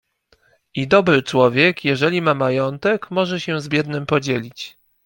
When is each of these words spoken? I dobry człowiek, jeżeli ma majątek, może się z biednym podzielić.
I 0.73 0.87
dobry 0.87 1.23
człowiek, 1.23 1.85
jeżeli 1.85 2.21
ma 2.21 2.33
majątek, 2.33 3.11
może 3.11 3.39
się 3.39 3.61
z 3.61 3.67
biednym 3.67 4.05
podzielić. 4.05 4.77